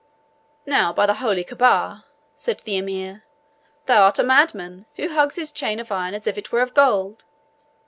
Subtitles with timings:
[0.65, 3.21] "Now, by the Holy Caaba," said the Emir,
[3.85, 6.73] "thou art a madman who hugs his chain of iron as if it were of
[6.73, 7.23] gold!